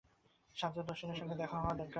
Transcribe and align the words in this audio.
সাজ্জাদ 0.55 0.87
হোসেনের 0.89 1.17
সঙ্গে 1.17 1.35
দেখা 1.35 1.57
হওয়া 1.57 1.73
দরকার। 1.73 1.89